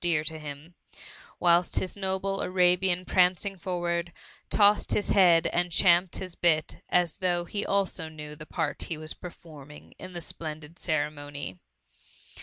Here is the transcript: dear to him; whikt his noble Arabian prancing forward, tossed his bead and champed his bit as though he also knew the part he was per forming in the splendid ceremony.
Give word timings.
dear 0.01 0.23
to 0.23 0.39
him; 0.39 0.73
whikt 1.39 1.77
his 1.77 1.95
noble 1.95 2.41
Arabian 2.41 3.05
prancing 3.05 3.55
forward, 3.55 4.11
tossed 4.49 4.93
his 4.95 5.11
bead 5.13 5.45
and 5.53 5.71
champed 5.71 6.15
his 6.15 6.33
bit 6.33 6.77
as 6.89 7.19
though 7.19 7.45
he 7.45 7.63
also 7.63 8.09
knew 8.09 8.35
the 8.35 8.47
part 8.47 8.81
he 8.89 8.97
was 8.97 9.13
per 9.13 9.29
forming 9.29 9.93
in 9.99 10.13
the 10.13 10.19
splendid 10.21 10.79
ceremony. 10.79 11.59